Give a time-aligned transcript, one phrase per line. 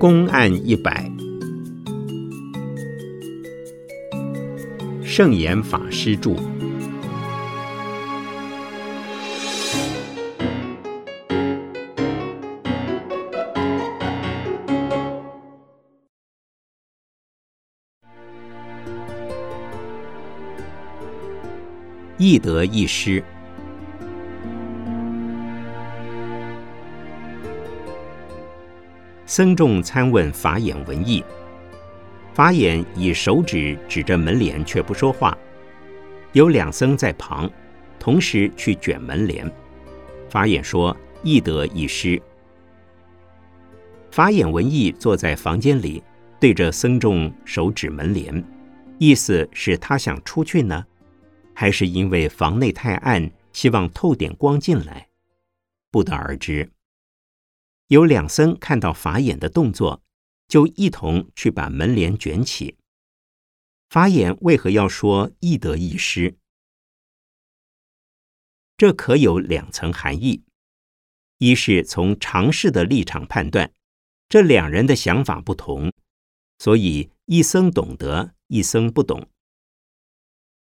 [0.00, 1.12] 公案一百，
[5.04, 6.34] 圣严法师著。
[22.16, 23.22] 易得一失。
[29.40, 31.24] 僧众参问法眼文义，
[32.34, 35.34] 法眼以手指指着门帘，却不说话。
[36.32, 37.50] 有两僧在旁，
[37.98, 39.50] 同时去卷门帘。
[40.28, 42.20] 法眼说：“易得一失。”
[44.12, 46.02] 法眼文义坐在房间里，
[46.38, 48.44] 对着僧众手指门帘，
[48.98, 50.84] 意思是他想出去呢，
[51.54, 55.08] 还是因为房内太暗，希望透点光进来？
[55.90, 56.68] 不得而知。
[57.90, 60.00] 有两僧看到法眼的动作，
[60.46, 62.76] 就一同去把门帘卷起。
[63.88, 66.36] 法眼为何要说易得一失？
[68.76, 70.44] 这可有两层含义：
[71.38, 73.72] 一是从常识的立场判断，
[74.28, 75.92] 这两人的想法不同，
[76.58, 79.28] 所以一僧懂得，一僧不懂。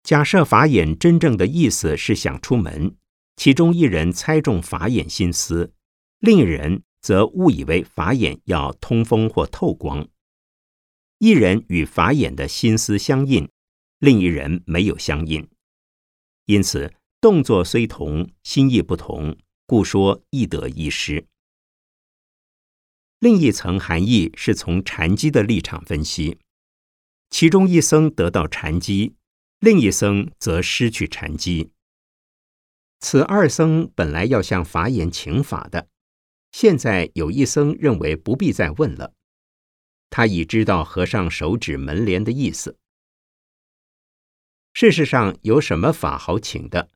[0.02, 2.96] 假设法眼真正的意思是想出门，
[3.36, 5.74] 其中一人猜中法眼心思，
[6.18, 6.82] 另一人。
[7.04, 10.08] 则误以为法眼要通风或透光，
[11.18, 13.50] 一人与法眼的心思相应，
[14.00, 15.50] 另一人没有相应，
[16.46, 19.38] 因此动作虽同，心意不同，
[19.68, 21.28] 故说易得一失。
[23.20, 26.40] 另一层含义是从禅机的立场分析，
[27.30, 29.16] 其中一僧得到禅机，
[29.60, 31.72] 另一僧则失去禅机。
[33.02, 35.90] 此二僧本来要向法眼请法的。
[36.54, 39.16] 现在有一僧认为不必再问了，
[40.12, 42.78] 他已知道和尚手指门帘的意思。
[44.74, 46.90] 事实上，有什么法好请的？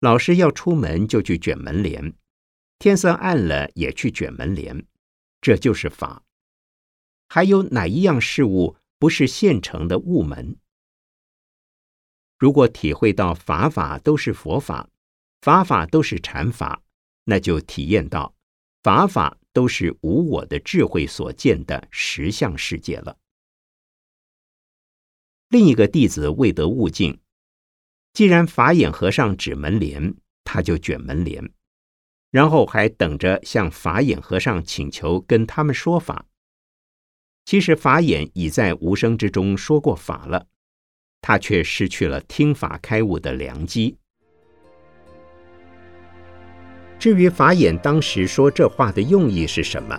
[0.00, 2.14] 老师要出门就去卷门帘，
[2.80, 4.84] 天色暗了也去卷门帘，
[5.40, 6.24] 这就是法。
[7.28, 10.56] 还有哪一样事物不是现成的物门？
[12.38, 14.90] 如果体会到法法都是佛法，
[15.42, 16.82] 法法都是禅法，
[17.24, 18.34] 那就体验到。
[18.82, 23.18] 法法都是无我的智慧所见的实相世界了。
[25.48, 27.20] 另一个弟子未得悟境，
[28.12, 30.14] 既然法眼和尚指门帘，
[30.44, 31.52] 他就卷门帘，
[32.30, 36.26] 然后还等着向法眼和尚请求跟他们说法。
[37.44, 40.46] 其实法眼已在无声之中说过法了，
[41.20, 43.98] 他却失去了听法开悟的良机。
[47.00, 49.98] 至于法眼当时说这话的用意是什么？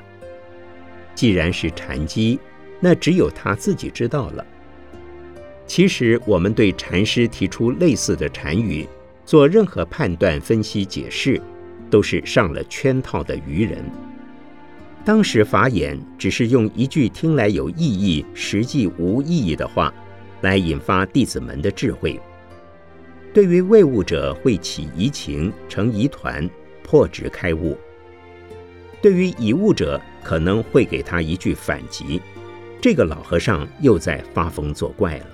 [1.15, 2.39] 既然是禅机，
[2.79, 4.45] 那只有他自己知道了。
[5.65, 8.87] 其实我们对禅师提出类似的禅语，
[9.25, 11.41] 做任何判断、分析、解释，
[11.89, 13.83] 都是上了圈套的愚人。
[15.03, 19.91] 当时法眼只是用一句听来有意义、实际无意义的话，
[20.41, 22.19] 来引发弟子们的智慧。
[23.33, 26.47] 对于未悟者，会起疑情，成疑团。
[26.91, 27.77] 破执开悟，
[29.01, 32.21] 对于已悟者可能会给他一句反击，
[32.81, 35.25] 这个老和尚又在发疯作怪了。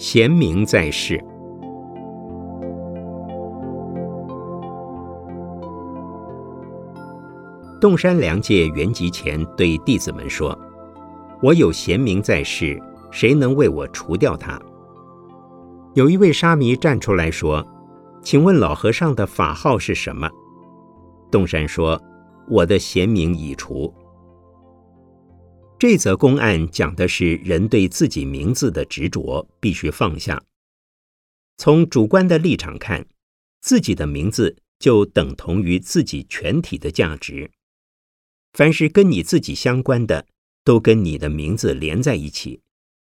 [0.00, 1.22] 贤明在世。
[7.80, 10.58] 洞山良介圆寂前对弟子们说
[11.40, 12.80] ：“我有贤名在世，
[13.12, 14.60] 谁能为我除掉他？”
[15.94, 17.64] 有一位沙弥站出来说
[18.20, 20.28] ：“请问老和尚的法号是什么？”
[21.30, 22.00] 洞山说
[22.50, 23.94] ：“我的贤名已除。”
[25.78, 30.42] 这则公案讲的是人对自己名字的执着必须放下。
[31.56, 33.06] 从主观的立场看，
[33.60, 37.48] 自己的名字就等同于自己全体的价值。
[38.58, 40.26] 凡是跟你自己相关的，
[40.64, 42.60] 都跟你的名字连在一起，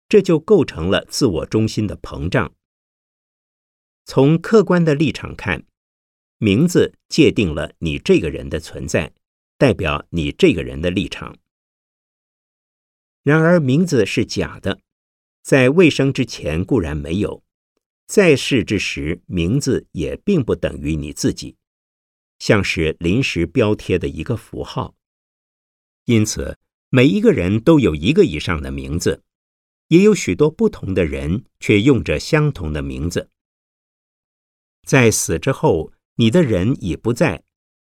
[0.06, 2.54] 这就构成了自我中心的膨胀。
[4.04, 5.64] 从客观的立场看，
[6.37, 9.14] 名字界定了你这个人的存在，
[9.56, 11.34] 代表你这个人的立场。
[13.22, 14.81] 然而，名字是假的，
[15.42, 17.42] 在未生之前固然没有，
[18.06, 21.56] 在世之时，名字也并不等于你自己，
[22.38, 24.94] 像是临时标贴的一个符号。
[26.05, 26.58] 因此，
[26.88, 29.23] 每一个人都有一个以上的名字，
[29.88, 33.31] 也有许多不同的人却用着相同的名字。
[34.87, 37.44] 在死之后，你的人已不在，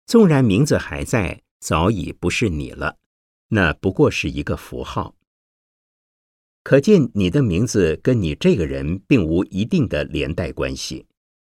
[0.06, 2.98] 纵然名字还在，早已不是你了。
[3.50, 5.16] 那不过是一个符号。
[6.64, 11.06] 可见你的名字跟你这个人并无一定的连带关系，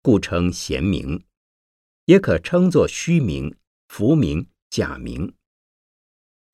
[0.01, 1.23] 故称贤名，
[2.05, 3.55] 也可称作虚名、
[3.87, 5.33] 浮名、假名。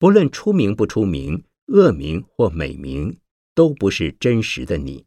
[0.04, 3.20] 不论出名不出名，恶名或美名，
[3.54, 5.06] 都不是真实的你。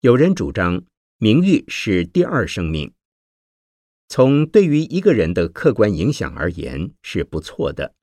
[0.00, 0.84] 有人主张
[1.16, 2.92] 名誉是第二生命，
[4.10, 7.94] 从对于一个人的客观影响而言是不错的。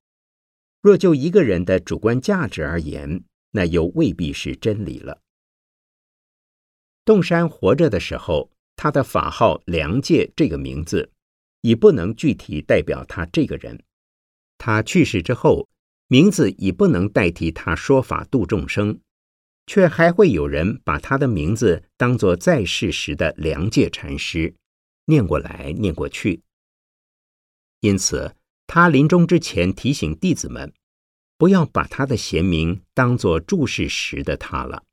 [0.82, 5.22] 若就一个人的主观价值而言，那又未必是真理了。
[7.06, 11.12] 洞山活着的时候，他的法号“良介”这个名字，
[11.62, 13.78] 已不能具体代表他这个人；
[14.58, 15.68] 他去世之后，
[16.08, 19.00] 名字已不能代替他说法度众生，
[19.68, 24.56] 却还会有人把他的名字当作在世时的良介禅师，
[25.06, 26.42] 念过来念过去。
[27.82, 28.36] 因此。
[28.68, 30.74] 他临终之前提醒弟子们，
[31.38, 34.84] 不要把他的贤名当作注释时的他了。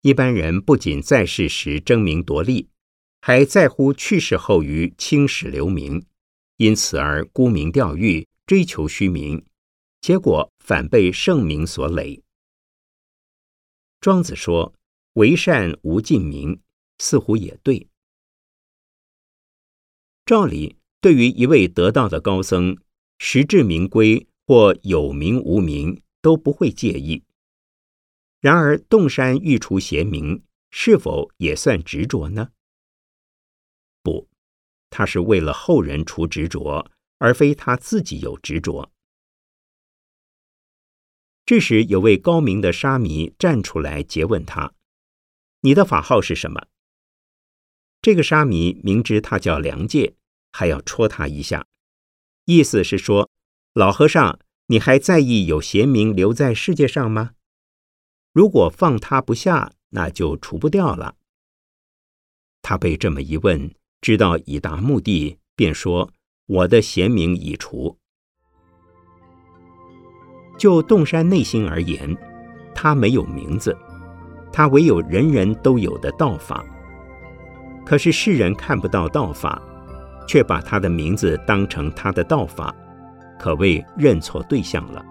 [0.00, 2.70] 一般人不仅在世时争名夺利，
[3.20, 6.06] 还在乎去世后于青史留名，
[6.56, 9.44] 因此而沽名钓誉，追求虚名，
[10.00, 12.22] 结果反被盛名所累。
[14.00, 14.74] 庄子说
[15.14, 16.60] ：“为善无尽名”，
[16.98, 17.88] 似乎也对。
[20.24, 20.76] 照理。
[20.98, 22.76] 对于一位得道的高僧，
[23.18, 27.22] 实至名归或有名无名都不会介意。
[28.40, 32.50] 然而，洞山欲除邪名，是否也算执着呢？
[34.02, 34.26] 不，
[34.90, 38.92] 他是为了后人除执着，而非他自己有执着。
[41.44, 44.74] 这时，有位高明的沙弥站出来诘问他
[45.62, 46.66] ：“你的法号是什么？”
[48.02, 50.14] 这个沙弥明知他叫梁介。
[50.52, 51.66] 还要戳他一下，
[52.46, 53.30] 意思是说，
[53.74, 57.32] 老和尚，你还在意有贤名留在世界上吗？
[58.32, 61.18] 如果放他不下，那就除不掉了。
[62.62, 63.70] 他被这么一问，
[64.06, 66.08] 知道已达目的，便说
[66.46, 67.98] ：“我的贤名已除。”
[70.56, 72.16] 就洞山内心而言，
[72.72, 73.76] 他没有名字，
[74.52, 76.64] 他唯有人人都有的道法。
[77.84, 79.60] 可是世人看不到道法。
[80.28, 82.72] 却把他的名字当成他的道法，
[83.40, 85.04] 可谓认错对象了。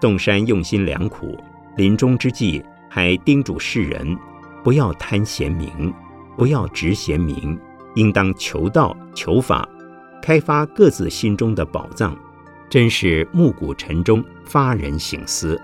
[0.00, 1.36] 洞山用心良苦，
[1.76, 4.16] 临终之际还叮嘱世人：
[4.64, 5.92] 不要贪贤名，
[6.38, 7.58] 不要执贤明，
[7.96, 9.68] 应当求道求法，
[10.22, 12.16] 开发各自心中的宝藏，
[12.70, 15.60] 真是暮鼓晨钟，发人省思。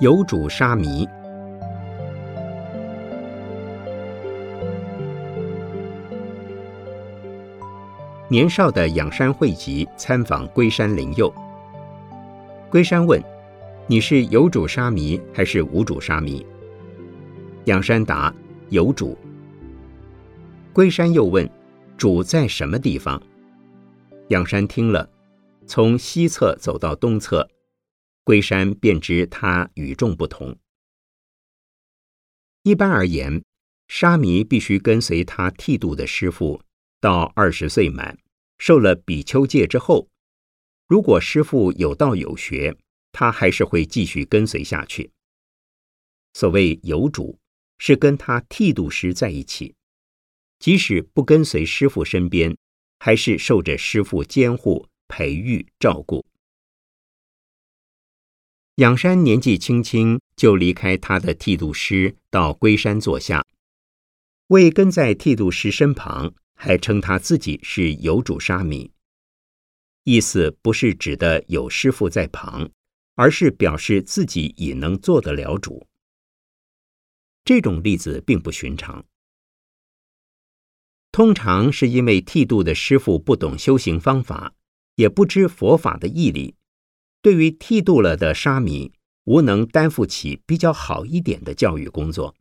[0.00, 1.08] 有主沙弥，
[8.28, 11.34] 年少的仰山惠吉参访龟山灵佑。
[12.70, 13.20] 龟山问
[13.88, 16.46] ：“你是有主沙弥还是无主沙弥？”
[17.66, 18.32] 仰山答
[18.70, 19.18] ：“有主。”
[20.72, 21.50] 龟山又问
[21.98, 23.20] ：“主在什么地方？”
[24.30, 25.08] 仰山听了，
[25.66, 27.48] 从西侧走到东侧。
[28.28, 30.58] 龟山便知他与众不同。
[32.62, 33.42] 一般而言，
[33.86, 36.62] 沙弥必须跟随他剃度的师傅
[37.00, 38.18] 到二十岁满，
[38.58, 40.10] 受了比丘戒之后，
[40.86, 42.76] 如果师傅有道有学，
[43.12, 45.10] 他还是会继续跟随下去。
[46.34, 47.38] 所谓有主，
[47.78, 49.74] 是跟他剃度师在一起，
[50.58, 52.54] 即使不跟随师傅身边，
[52.98, 56.27] 还是受着师傅监护、培育、照顾。
[58.78, 63.44] 仰山年纪轻轻就离开他的剃度师，到龟山坐下，
[64.46, 68.92] 未跟在剃度师身旁，还称他自己是有主沙弥。
[70.04, 72.70] 意思不是指的有师傅在旁，
[73.16, 75.88] 而是表示自己已能做得了主。
[77.44, 79.04] 这种例子并不寻常，
[81.10, 84.54] 通常是因为剃度的师傅不懂修行方法，
[84.94, 86.54] 也不知佛法的义理。
[87.28, 88.90] 对于剃度了的沙弥，
[89.24, 92.34] 无能担负起比较好一点的教育工作，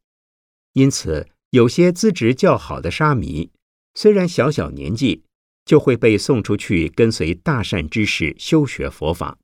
[0.71, 3.51] 因此有些资质较好的沙弥，
[3.95, 5.25] 虽然小小年纪，
[5.65, 9.37] 就会被送出去跟随大善之士修学佛法。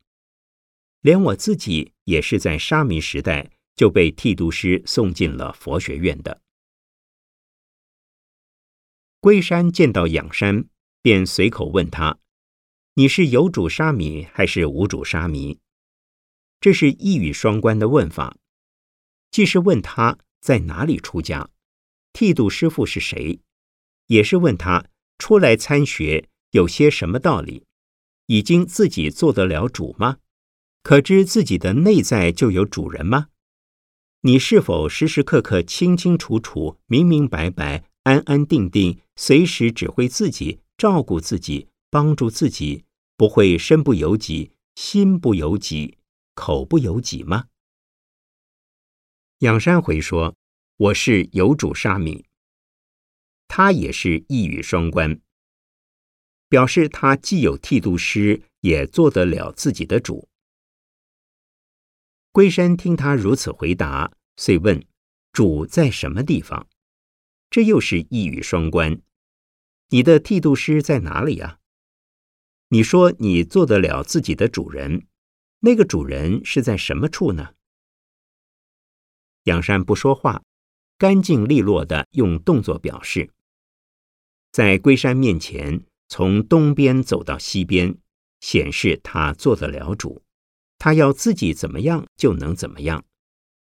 [1.01, 6.39] 连我自己也是在沙弥时代就被剃度师送进了佛学院的。
[9.19, 10.69] 龟山见到仰山，
[11.01, 12.17] 便随口问他
[12.95, 15.59] ：“你是有主沙弥还是无主沙弥？”
[16.61, 18.37] 这是一语双关的问法，
[19.31, 21.49] 既是问他在哪里出家，
[22.13, 23.39] 剃度师傅是谁，
[24.07, 24.85] 也是问他
[25.17, 27.65] 出来参学有些什么道理，
[28.27, 30.17] 已经自己做得了主吗？
[30.83, 33.29] 可知自己的内在就有主人吗？
[34.21, 42.85] 你是否时时刻刻清清楚楚、明明白白、安安定定，随时指挥自己、照顾自己、帮助自己，
[43.15, 45.99] 不会身不由己、心不由己、
[46.33, 47.49] 口不由己吗？
[49.41, 50.35] 仰山回说
[50.77, 52.25] ：“我是有主沙弥。”
[53.47, 55.21] 他也是一语双关，
[56.49, 60.27] 表示他既有剃度师，也做得了自己的主。
[62.31, 64.83] 龟山听他如此回答，遂问
[65.31, 66.67] ：“主在什么地方？”
[67.51, 68.99] 这又是一语双关。
[69.89, 71.59] 你的剃度师在哪里呀？
[72.69, 75.05] 你说你做得了自己的主人，
[75.59, 77.53] 那个主人是在什么处呢？
[79.43, 80.41] 杨山不说话，
[80.97, 83.29] 干净利落的用动作表示，
[84.51, 87.97] 在龟山面前，从东边走到西边，
[88.39, 90.23] 显示他做得了主。
[90.79, 93.05] 他要自己怎么样就能怎么样，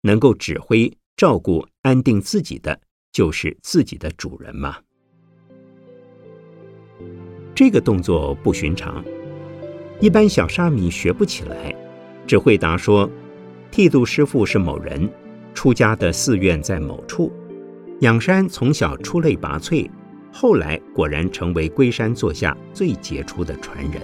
[0.02, 2.82] 能够指挥、照顾、安定自己的，
[3.12, 4.84] 就是自己的主人嘛。
[7.62, 9.06] 这个动作不寻常，
[10.00, 11.72] 一般小沙弥学不起来，
[12.26, 13.08] 只会答说
[13.70, 15.08] ：“剃度师傅是某人，
[15.54, 17.32] 出家的寺院在某处。”
[18.02, 19.88] 仰山从小出类拔萃，
[20.34, 24.02] 后来果然成为龟山座下最杰出的传人。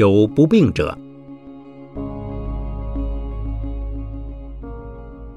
[0.00, 0.96] 有不病者，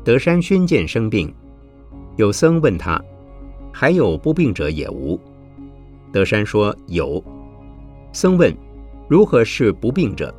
[0.06, 1.36] 德山宣见生病，
[2.16, 2.98] 有僧问他
[3.74, 5.20] ：“还有不病者也无？”
[6.14, 7.22] 德山说：“有。”
[8.14, 8.56] 僧问
[9.10, 10.34] ：“如何是不病者？”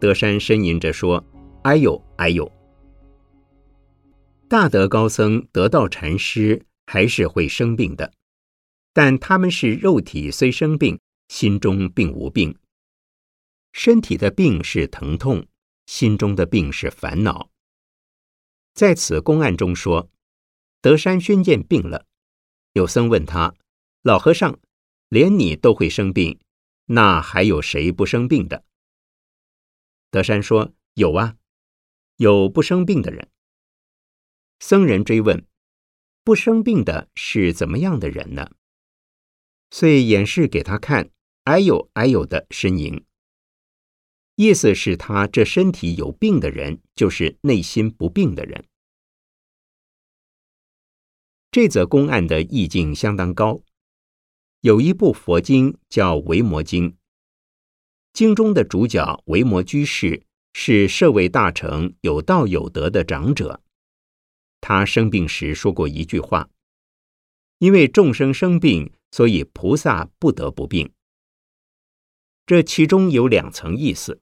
[0.00, 1.22] 德山呻吟着说
[1.62, 2.50] ：“哎呦，哎呦！”
[4.50, 8.10] 大德高僧得道禅师还是会生病的，
[8.92, 12.52] 但他们是肉体虽生病，心中并无病。
[13.78, 15.46] 身体的病是疼痛，
[15.86, 17.52] 心中的病是烦恼。
[18.74, 20.10] 在此公案中说，
[20.80, 22.04] 德山宣见病了，
[22.72, 23.54] 有僧问他
[24.02, 24.58] ：“老和尚，
[25.10, 26.40] 连你都会生病，
[26.86, 28.64] 那还有谁不生病的？”
[30.10, 31.36] 德山说：“有啊，
[32.16, 33.30] 有不生病的人。”
[34.58, 35.46] 僧人追问
[36.24, 38.50] ：“不生病的是怎么样的人呢？”
[39.70, 41.10] 遂演示给他看
[41.44, 43.00] ：“哎呦哎呦的呻吟。”
[44.40, 48.64] 意思是他这身体有病的人，就是内心不病的人。
[51.50, 53.60] 这则公案的意境相当高。
[54.60, 56.92] 有一部佛经叫《维摩经》，
[58.12, 63.60] 经中的主角维摩居士是舍卫大成、有道有德的长者。
[64.60, 66.48] 他生病时说过一句话
[67.58, 70.92] ：“因为众生生病，所以菩萨不得不病。”
[72.46, 74.20] 这其中有两层意思。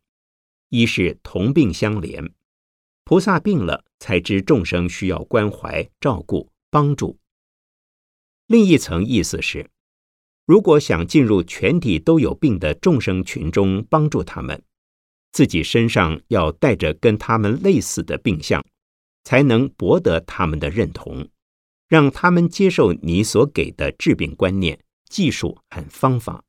[0.68, 2.32] 一是同病相怜，
[3.04, 7.18] 菩萨病了才知众生需要关怀、照顾、帮助。
[8.46, 9.70] 另一层意思是，
[10.44, 14.62] 如果想进入全体都有病的众生群中帮助他们，
[15.32, 18.64] 自己身上要带着跟他们类似的病相，
[19.25, 21.28] 才能博得他们的认同，
[21.88, 26.45] 让他们接受你所给的治病观念、技术和方法。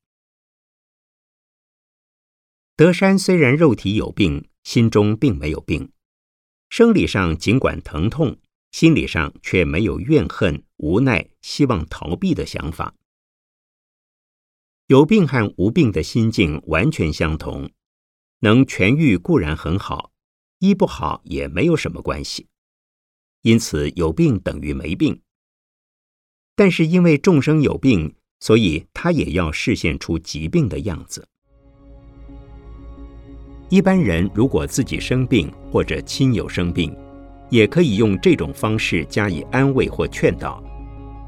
[2.77, 5.91] 德山虽然肉体有病，心中并没有病。
[6.69, 8.38] 生理上尽管疼痛，
[8.69, 12.93] 心理上却没有怨恨、无奈、希望逃避的想法。
[14.86, 17.72] 有病和无病的心境完全相同，
[18.41, 20.12] 能痊愈固然很好，
[20.60, 22.46] 医不好也没有什么关系。
[23.41, 25.19] 因此，有病等于没病。
[26.55, 31.27] 但是因为众生有病，所以他也要示现出疾病的样子。
[33.69, 36.95] 一般人如果自己生病或者亲友生病，
[37.50, 40.63] 也可以用这种方式加以安慰或劝导，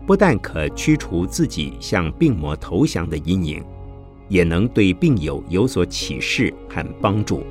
[0.08, 3.62] 不但可驱除自己向病魔投降的阴影，
[4.30, 7.44] 也能对病友有所启示和帮助。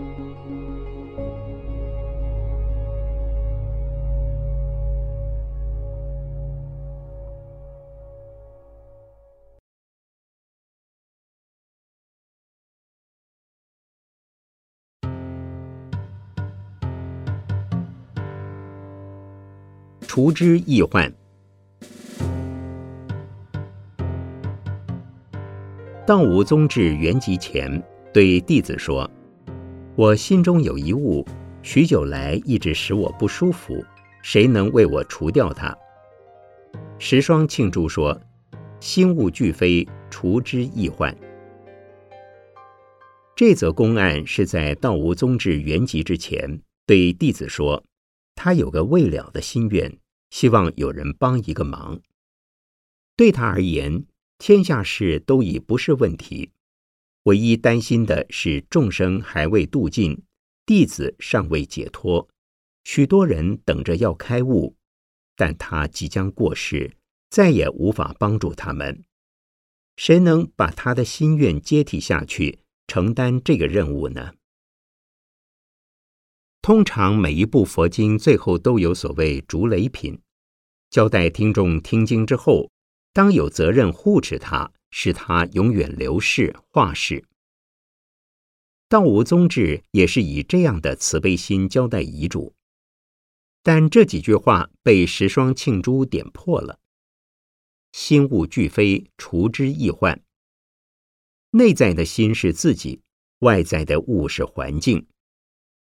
[20.18, 21.14] 除之易患。
[26.04, 27.80] 道无宗至圆寂前，
[28.12, 29.08] 对弟子说
[29.94, 31.24] ：“我心中有一物，
[31.62, 33.80] 许久来一直使我不舒服，
[34.20, 35.72] 谁能为我除掉它？”
[36.98, 38.20] 石霜庆祝说
[38.80, 41.16] ：“心物俱非，除之易患。”
[43.36, 47.84] 这则公案是在道无宗至圆寂之前，对弟子说
[48.34, 49.88] ：“他有个未了的心愿。”
[50.30, 52.00] 希望有人帮一个忙。
[53.16, 54.04] 对他而言，
[54.38, 56.50] 天下事都已不是问题，
[57.24, 60.22] 唯一担心的是众生还未度尽，
[60.64, 62.28] 弟子尚未解脱，
[62.84, 64.76] 许多人等着要开悟，
[65.34, 66.96] 但他即将过世，
[67.30, 69.02] 再也无法帮助他们。
[69.96, 74.34] 谁能把他的心愿接替下去，承担这个任务呢？
[76.68, 80.20] 通常每一部佛经最后都有所谓逐雷品，
[80.90, 82.70] 交代听众听经之后，
[83.14, 87.24] 当有责任护持他，使他永远留世化世。
[88.86, 92.52] 道无宗志也是以这样的慈悲心交代遗嘱，
[93.62, 96.78] 但这几句话被十双庆珠点破了：
[97.92, 100.22] 心物俱非，除之易患。
[101.52, 103.00] 内在的心是自己，
[103.38, 105.06] 外在的物是环境。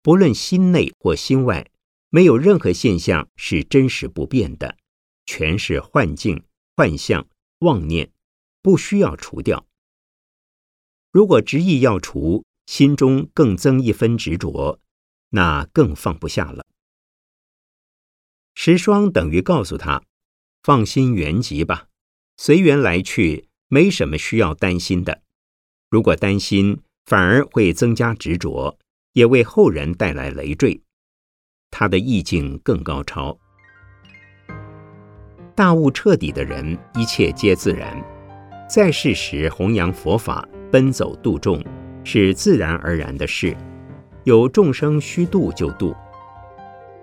[0.07, 1.69] 不论心内或心外，
[2.11, 4.77] 没有任何现象是真实不变的，
[5.25, 6.45] 全是幻境、
[6.77, 7.27] 幻象、
[7.59, 8.13] 妄念，
[8.63, 9.67] 不需要除掉。
[11.11, 14.81] 如果执意要除，心中更增一分执着，
[15.31, 16.65] 那更放不下了。
[18.55, 20.05] 石霜等于告诉他：
[20.63, 21.89] 放心原籍吧，
[22.37, 25.25] 随缘来去，没什么需要担心的。
[25.91, 28.79] 如果担心，反而会增加执着。
[29.17, 30.79] 也为后人带来累赘，
[31.71, 33.35] 他的意境更高超。
[35.55, 37.97] 大悟彻底的人，一切皆自然。
[38.69, 41.65] 在世时弘扬佛法、奔走度众，
[42.05, 43.57] 是自然而然的事。
[44.25, 45.97] 有众生需度就度。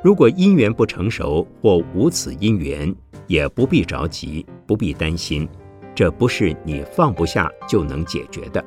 [0.03, 2.95] 如果因缘不成熟或无此因缘，
[3.25, 5.49] 也不必着急，不必担心。
[5.95, 8.63] 这不是你放不下就能解决的。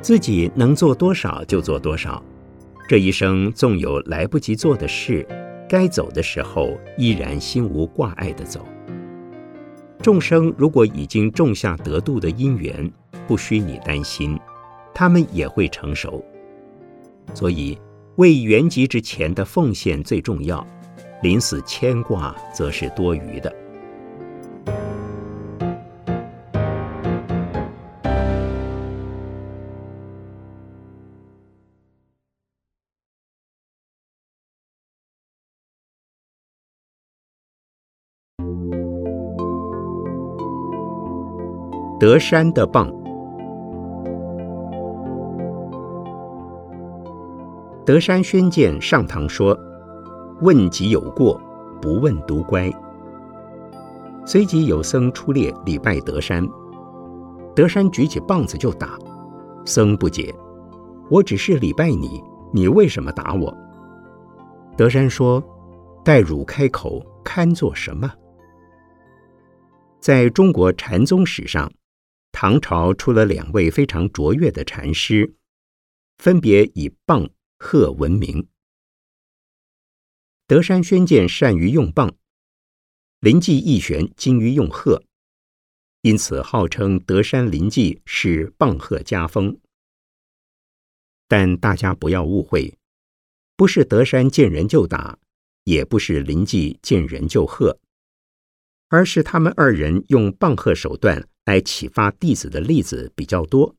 [0.00, 2.20] 自己能做多少就做多少。
[2.88, 5.26] 这一生纵有来不及做的事，
[5.68, 8.66] 该走的时候依然心无挂碍的走。
[10.02, 12.90] 众生如果已经种下得度的因缘，
[13.26, 14.38] 不需你担心，
[14.92, 16.22] 他们也会成熟。
[17.32, 17.78] 所以，
[18.16, 20.66] 为圆寂之前的奉献最重要，
[21.22, 23.54] 临死牵挂则是多余的。
[42.02, 42.92] 德山的棒。
[47.86, 49.56] 德山宣鉴上堂说
[50.42, 51.40] ：“问己有过，
[51.80, 52.68] 不问独乖。”
[54.26, 56.44] 随即有僧出列礼拜德山，
[57.54, 58.98] 德山举起棒子就打。
[59.64, 60.34] 僧不解
[61.08, 62.20] ：“我只是礼拜你，
[62.52, 63.56] 你为什么打我？”
[64.76, 65.40] 德山说
[66.04, 68.12] ：“待汝开口，堪做什么？”
[70.02, 71.70] 在中国禅宗史上。
[72.42, 75.36] 唐朝出了两位非常卓越的禅师，
[76.18, 78.48] 分别以棒喝闻名。
[80.48, 82.16] 德山宣鉴善于用棒，
[83.20, 85.04] 临济义玄精于用鹤，
[86.00, 89.60] 因此号称德山临济是棒鹤家风。
[91.28, 92.76] 但大家不要误会，
[93.54, 95.16] 不是德山见人就打，
[95.62, 97.78] 也不是临济见人就喝，
[98.88, 101.28] 而是他们二人用棒喝手段。
[101.44, 103.74] 来启发弟子的例子比较多。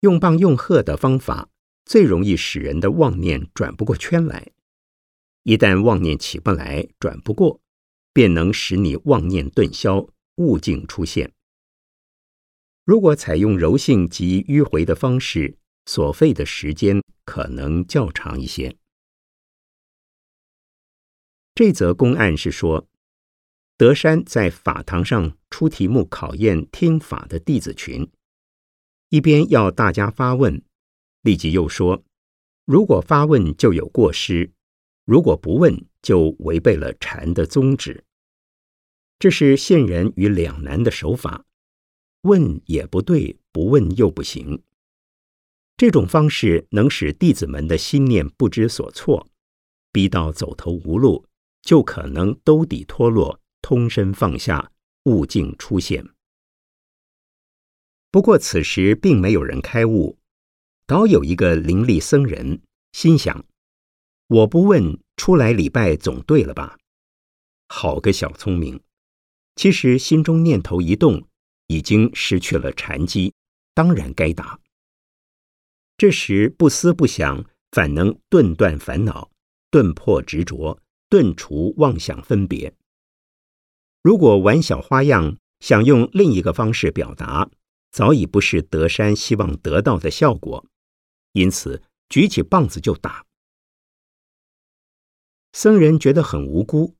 [0.00, 1.48] 用棒用鹤的方法
[1.84, 4.52] 最容易使人的妄念转不过圈来。
[5.42, 7.60] 一旦妄念起不来、转不过，
[8.12, 11.32] 便能使你妄念顿消，悟境出现。
[12.84, 18.76] 如果采用柔性及迂回的方式，所费的时间可能较长一些。
[21.54, 22.86] 这则公案是说，
[23.80, 28.06] 德山在法堂上出题目考验听法的弟子群，
[29.08, 30.62] 一边要大家发问，
[31.22, 32.04] 立即又说，
[32.66, 34.52] 如果发问就有过失，
[35.06, 38.04] 如果不问就违背了禅的宗旨。
[39.18, 41.46] 这是陷人于两难的手法，
[42.24, 44.62] 问也不对，不问又不行。
[45.78, 49.26] 这种方式能使弟子们的心念不知所措，
[49.90, 51.24] 逼到走投无路。
[51.62, 54.72] 就可能兜底脱落，通身放下，
[55.04, 56.06] 悟境出现。
[58.10, 60.18] 不过此时并没有人开悟，
[60.86, 62.60] 倒有一个灵力僧人
[62.92, 63.44] 心想：
[64.26, 66.78] 我不问，出来礼拜总对了吧？
[67.68, 68.80] 好个小聪明！
[69.54, 71.28] 其实心中念头一动，
[71.68, 73.34] 已经失去了禅机，
[73.74, 74.58] 当然该答。
[75.96, 79.30] 这时不思不想，反能顿断烦恼，
[79.70, 80.80] 顿破执着。
[81.08, 82.72] 顿除妄想分别。
[84.02, 87.50] 如果玩小花样，想用另一个方式表达，
[87.90, 90.66] 早已不是德山希望得到的效果。
[91.32, 93.26] 因此，举起棒子就打。
[95.52, 96.94] 僧人觉得很无辜。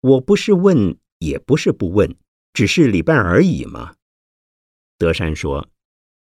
[0.00, 2.16] 我不是问，也不是不问，
[2.52, 3.94] 只是礼拜而已嘛。
[4.98, 5.68] 德山说：“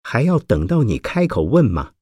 [0.04, 1.94] 还要等到你开口问吗？”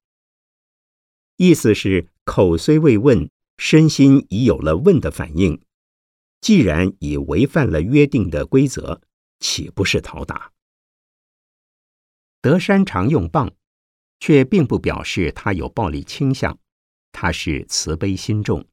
[1.37, 3.29] 意思是口虽未问。
[3.59, 5.61] 身心已有了问的反应，
[6.43, 8.99] 既然已违反了约定的规则，
[9.39, 10.51] 岂不是讨打？
[12.41, 13.49] 德山常用棒，
[14.19, 16.60] 却并不表示他有暴力倾向，
[17.13, 18.65] 他是慈悲心重，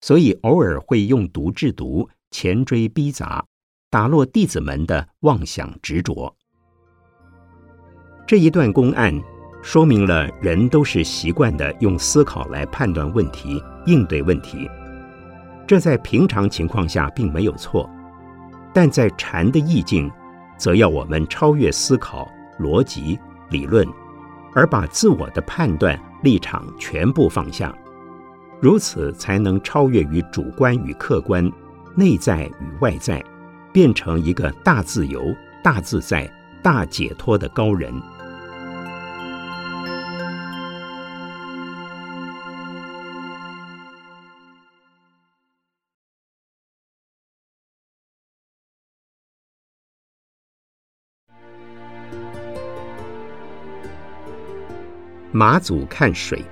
[0.00, 3.46] 所以偶尔会用毒制毒，前追逼砸，
[3.88, 6.36] 打落弟子们的妄想执着。
[8.26, 9.14] 这一段公案。
[9.62, 14.70] 说明了人都是习惯的用思考来判断问题、应对问题，
[15.66, 17.90] 这在平常情况下并没有错，
[18.72, 20.10] 但在禅的意境，
[20.56, 23.18] 则要我们超越思考、逻辑、
[23.50, 23.86] 理论，
[24.54, 27.74] 而把自我的判断立场全部放下，
[28.60, 31.50] 如此才能超越于主观与客观、
[31.96, 33.22] 内在与外在，
[33.72, 36.30] 变成一个大自由、大自在、
[36.62, 37.92] 大解脱的高人。
[55.38, 56.42] 马祖看水。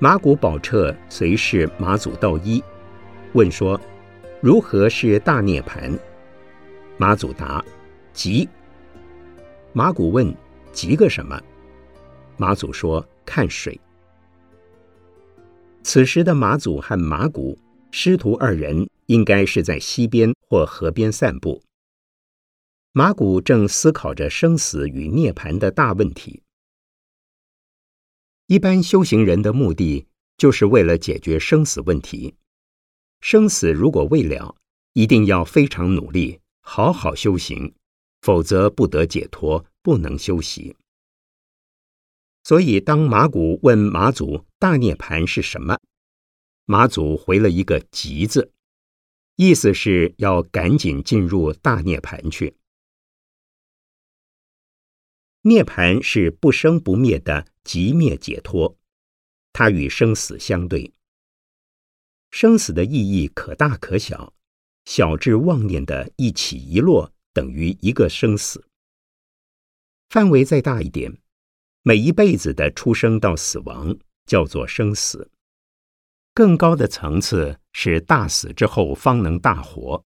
[0.00, 2.60] 马古宝彻随侍马祖道一，
[3.32, 3.80] 问说
[4.42, 5.96] ：“如何是大涅盘？”
[6.98, 7.64] 马祖答
[8.12, 8.48] ：“急。”
[9.72, 10.34] 马古问
[10.74, 11.40] ：“急个什么？”
[12.36, 13.80] 马祖说：“看水。”
[15.84, 17.56] 此时的马祖和马古
[17.92, 21.62] 师徒二人，应该是在溪边或河边散步。
[22.92, 26.42] 马古正思考着生死与涅槃的大问题。
[28.46, 32.34] 一般修行人的目的，就是为了解决生死问题。
[33.20, 34.56] 生死如果未了，
[34.94, 37.72] 一定要非常努力，好好修行，
[38.22, 40.74] 否则不得解脱，不能休息。
[42.42, 45.78] 所以，当马古问马祖大涅槃是什么，
[46.64, 48.50] 马祖回了一个“急”字，
[49.36, 52.56] 意思是要赶紧进入大涅槃去。
[55.42, 58.76] 涅盘是不生不灭的极灭解脱，
[59.52, 60.92] 它与生死相对。
[62.30, 64.34] 生死的意义可大可小，
[64.84, 68.60] 小至妄念的一起一落等于一个生死；
[70.10, 71.18] 范围再大一点，
[71.82, 75.30] 每一辈子的出生到死亡叫做生死。
[76.34, 80.04] 更高的层次是大死之后方能大活，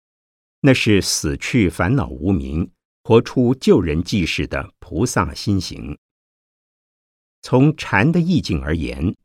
[0.61, 2.71] 那是死去烦恼无明。
[3.07, 5.97] 活出救人济世的菩萨心行。
[7.41, 9.15] 从禅的意境而言，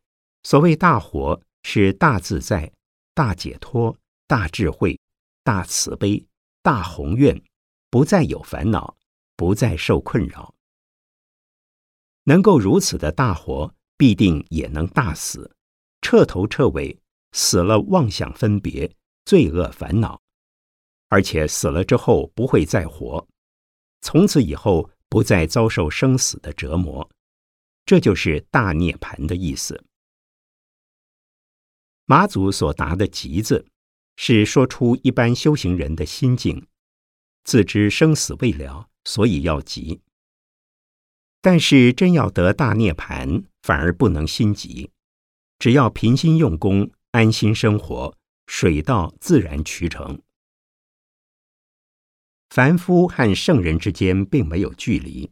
[0.45, 2.73] 所谓大活是大自在、
[3.13, 3.97] 大解脱、
[4.29, 4.97] 大智慧、
[5.43, 6.25] 大慈悲、
[6.63, 7.43] 大宏愿，
[7.91, 8.97] 不再有烦恼，
[9.37, 10.55] 不再受困扰。
[12.23, 15.57] 能够如此的大活，必定也能大死，
[16.03, 16.97] 彻头彻尾
[17.33, 18.89] 死了妄想分别、
[19.25, 20.23] 罪恶烦恼，
[21.09, 23.27] 而且死了之后不会再活。
[24.03, 27.09] 从此以后不再遭受生死的折磨，
[27.87, 29.83] 这就是大涅盘的意思。
[32.05, 33.65] 马祖所答的“急”字，
[34.17, 36.67] 是说出一般修行人的心境，
[37.45, 40.01] 自知生死未了，所以要急。
[41.41, 44.91] 但是真要得大涅盘，反而不能心急，
[45.59, 50.21] 只要平心用功，安心生活，水到自然渠成。
[52.55, 55.31] 凡夫和圣人之间并没有距离，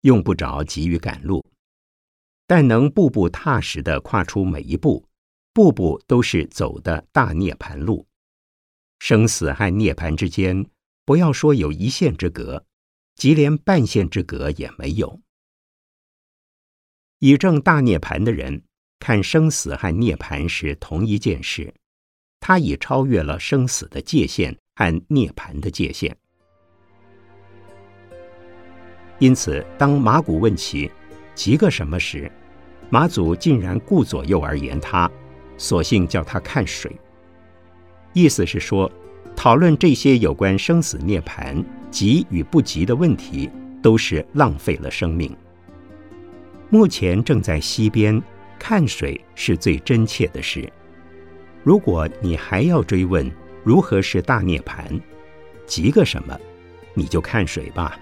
[0.00, 1.44] 用不着急于赶路，
[2.46, 5.06] 但能步步踏实的跨出每一步，
[5.52, 8.06] 步步都是走的大涅盘路。
[8.98, 10.64] 生死和涅盘之间，
[11.04, 12.64] 不要说有一线之隔，
[13.14, 15.20] 即连半线之隔也没有。
[17.18, 18.64] 以证大涅盘的人
[19.00, 21.74] 看生死和涅盘是同一件事，
[22.40, 26.16] 他已超越了生死的界限和涅盘的界限。
[29.18, 30.90] 因此，当马古问起
[31.34, 32.30] 急个什么时，
[32.90, 35.10] 马祖竟然顾左右而言他，
[35.56, 36.90] 索性叫他看水。
[38.12, 38.90] 意思是说，
[39.34, 43.50] 讨论这些有关生死涅盘急与不急的问题，
[43.82, 45.34] 都是浪费了生命。
[46.70, 48.20] 目前正在溪边
[48.58, 50.68] 看水是最真切的事。
[51.62, 53.30] 如果你还要追问
[53.62, 55.00] 如何是大涅盘，
[55.66, 56.38] 急个什么，
[56.94, 57.98] 你就看水吧。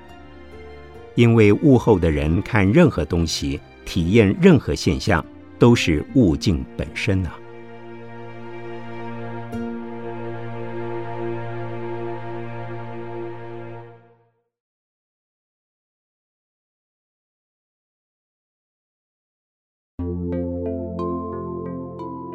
[1.15, 5.25] 因为悟后的人看任何东西、体验任何现象，
[5.59, 7.39] 都是悟境本身啊。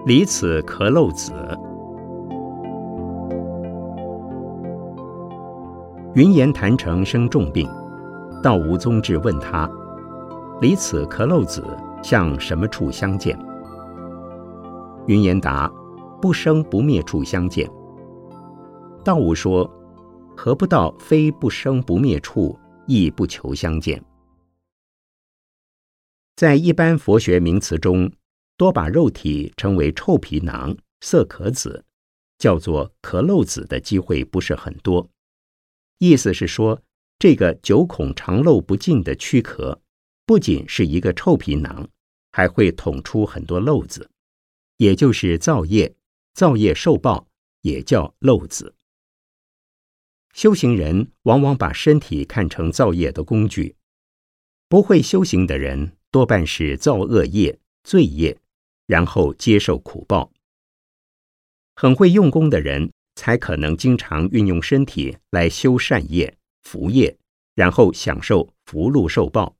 [0.06, 1.34] 离此可漏子，
[6.16, 7.68] 云岩坛城生重病，
[8.48, 9.70] 道无宗志问他：
[10.62, 11.62] 离此可漏子
[12.02, 13.38] 向什么处相见？
[15.06, 15.68] 云岩答：
[16.22, 17.70] 不生不灭处相见。
[19.04, 19.70] 道无说：
[20.34, 24.02] 何不到非不生不灭处，亦不求相见？
[26.38, 28.10] 在一般佛学名词中。
[28.56, 31.84] 多把肉体称为臭皮囊、色壳子，
[32.38, 35.10] 叫做壳漏子的机会不是很多。
[35.98, 36.80] 意思是说，
[37.20, 39.82] 这个九孔长漏不尽的躯壳，
[40.26, 41.88] 不仅是一个臭皮囊，
[42.32, 44.10] 还会捅出很多漏子，
[44.78, 45.96] 也就是造业。
[46.34, 47.28] 造业受报，
[47.62, 48.76] 也叫漏子。
[50.34, 53.76] 修行人往往把身体看成造业的工具，
[54.70, 58.40] 不会修行的人多半是造恶业、罪业。
[58.86, 60.32] 然后接受苦报。
[61.76, 66.37] 很会用功的人，才可能经常运用身体来修善业、
[66.68, 67.18] 福业，
[67.56, 69.56] 然后享受福禄寿报，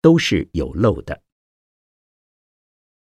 [0.00, 1.22] 都是有漏的。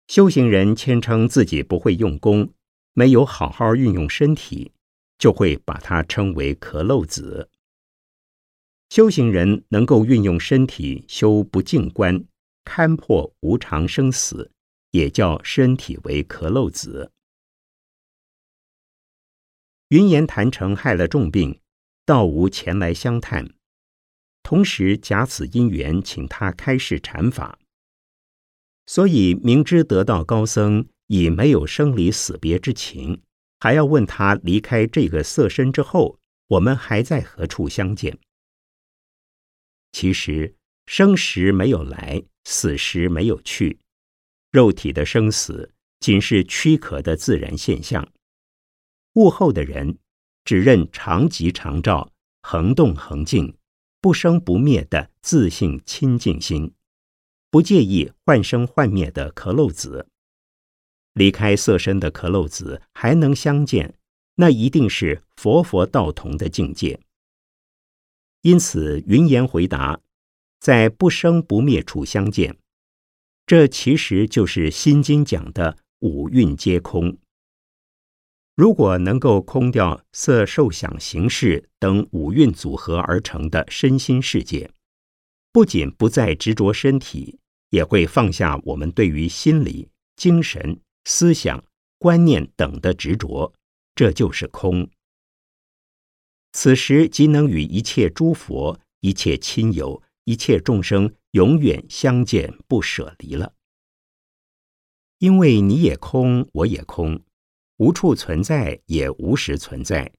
[0.08, 2.52] 修行人谦称自己不会用功，
[2.94, 4.72] 没有好好运用身体，
[5.20, 7.52] 就会把它称为壳漏子。
[8.90, 12.26] 修行人能够运用身体修不净观，
[12.66, 14.52] 勘破无常生死。
[14.92, 17.12] 也叫身体为壳漏子。
[19.90, 21.60] 云岩坛城害了重病，
[22.08, 23.54] 道无前来相探，
[24.42, 27.60] 同时假此因缘，请他开示禅法。
[28.86, 33.22] 所以明知得道高僧已没有生离死别之情，
[33.60, 36.18] 还要问他离开这个色身之后，
[36.48, 38.18] 我们还在何处相见？
[39.92, 43.80] 其实生时没有来，死时没有去。
[44.54, 48.10] 肉体的生死仅是躯壳的自然现象。
[49.16, 49.98] 悟后的人
[50.48, 52.10] 只认常吉常照、
[52.42, 53.54] 恒动恒静、
[54.00, 56.72] 不生不灭的自性清净心，
[57.52, 60.08] 不介意幻生幻灭的壳漏子。
[61.12, 63.96] 离开色身的壳漏子还能相见，
[64.36, 66.98] 那一定是佛佛道同的境界。
[68.44, 70.00] 因此，云言回答，
[70.62, 72.56] 在不生不灭处相见。
[73.46, 77.18] 这其实就是《心经》讲的五蕴皆空。
[78.58, 84.72] 如果能够空掉色、受、想、行、识等五蕴组合而成的身心世界，
[85.54, 87.40] 不仅不再执着身体，
[87.70, 91.64] 也会放下我们对于心理、精神、思想、
[92.00, 93.54] 观念等的执着，
[93.94, 94.90] 这就是空。
[96.52, 101.14] 此时即能与一切诸佛、一切亲友、一切众生。
[101.32, 103.54] 永远相见不舍离了，
[105.20, 107.22] 因为你也空，我也空，
[107.78, 110.12] 无处存在，也无时存在；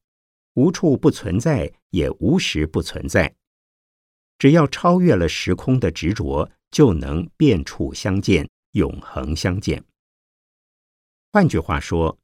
[0.54, 3.34] 无处不存在，也无时不存在。
[4.38, 9.84] 只要超越了时空的执着，就能变处相见，永恒相见。
[11.32, 12.16] 换句话说，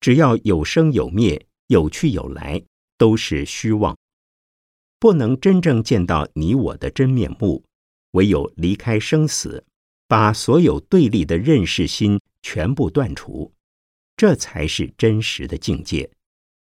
[0.00, 2.62] 只要有生有灭，有去有来，
[2.96, 3.98] 都是虚妄，
[5.00, 7.64] 不能真正见到你我的真面目。
[8.12, 9.66] 唯有离开生死，
[10.06, 13.52] 把所有对立的认识心全部断除，
[14.16, 16.08] 这才是真实的境界，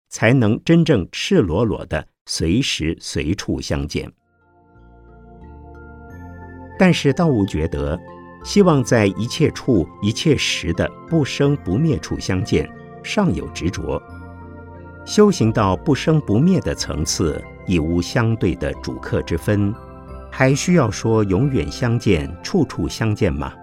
[0.09, 4.11] 才能真正赤裸裸的随时随处相见。
[6.77, 7.97] 但是道悟觉得，
[8.43, 12.69] 希望在一切处、一切时的不生不灭处相见，
[13.01, 14.01] 尚有执着。
[15.05, 19.73] 修行到不生不灭的层次，已无相对的主客之分，
[20.29, 23.53] 还需要说永远相见、处处相见吗？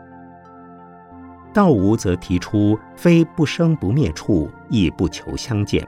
[1.53, 5.87] 道无则提出，非不生不灭处，亦不求相见。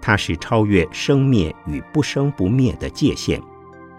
[0.00, 3.40] 它是超越生灭与不生不灭的界限，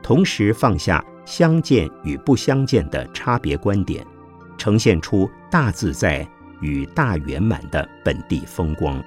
[0.02, 4.06] 同时放下相见与不相见的差别观点，
[4.58, 6.28] 呈现出大自在
[6.60, 9.02] 与大圆满的本地风光。